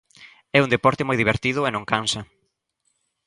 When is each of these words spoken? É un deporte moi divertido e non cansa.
É 0.57 0.59
un 0.65 0.73
deporte 0.75 1.07
moi 1.07 1.17
divertido 1.21 1.59
e 1.63 1.69
non 1.75 1.87
cansa. 1.91 2.21